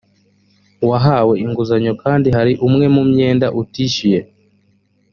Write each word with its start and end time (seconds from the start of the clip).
wahawe 0.89 1.33
inguzanyo 1.45 1.93
kandi 2.03 2.27
hari 2.37 2.53
umwe 2.67 2.85
mu 2.95 3.01
myenda 3.09 3.47
utishyuye 3.61 4.19